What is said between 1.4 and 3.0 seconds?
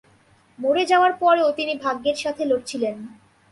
তিনি ভাগ্যের সাথে লড়ছিলেন।